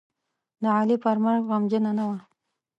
د 0.61 0.63
علي 0.77 0.95
په 1.03 1.09
مرګ 1.23 1.41
غمجنـه 1.49 1.91
نه 1.97 2.05
وه. 2.09 2.17